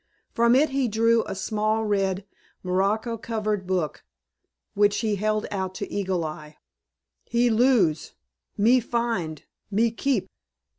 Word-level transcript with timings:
From 0.33 0.55
it 0.55 0.69
he 0.69 0.87
drew 0.87 1.23
a 1.25 1.35
small 1.35 1.85
red 1.85 2.25
morocco 2.63 3.19
covered 3.19 3.67
book, 3.67 4.03
which 4.73 5.01
he 5.01 5.17
held 5.17 5.45
out 5.51 5.75
to 5.75 5.93
Eagle 5.93 6.25
Eye. 6.25 6.57
"He 7.23 7.51
lose. 7.51 8.13
Me 8.57 8.79
find. 8.79 9.43
Me 9.69 9.91
keep." 9.91 10.27